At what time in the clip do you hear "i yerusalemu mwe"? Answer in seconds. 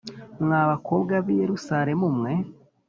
1.33-2.33